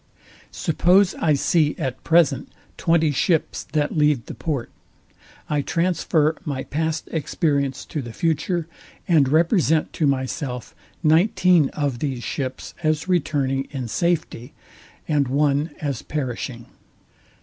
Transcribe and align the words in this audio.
Suppose 0.55 1.13
I 1.19 1.35
see 1.35 1.75
at 1.77 2.03
present 2.03 2.51
twenty 2.75 3.11
ships 3.11 3.63
that 3.73 3.95
leave 3.95 4.25
the 4.25 4.33
port: 4.33 4.71
I 5.47 5.61
transfer 5.61 6.35
my 6.43 6.63
past 6.63 7.07
experience 7.11 7.85
to 7.85 8.01
the 8.01 8.11
future, 8.11 8.65
and 9.07 9.27
represent 9.29 9.93
to 9.93 10.07
myself 10.07 10.73
nineteen 11.03 11.69
of 11.73 11.99
these 11.99 12.23
ships 12.23 12.73
as 12.81 13.07
returning 13.07 13.67
in 13.69 13.87
safety, 13.87 14.53
and 15.07 15.27
one 15.27 15.69
as 15.79 16.01
perishing. 16.01 16.65